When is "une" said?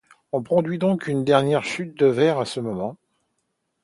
1.05-1.23